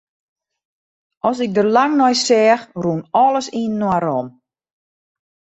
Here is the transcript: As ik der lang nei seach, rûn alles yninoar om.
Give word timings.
As 1.29 1.37
ik 1.45 1.51
der 1.55 1.67
lang 1.75 1.91
nei 1.99 2.15
seach, 2.25 2.63
rûn 2.83 3.01
alles 3.23 3.47
yninoar 3.61 4.05
om. 4.19 4.27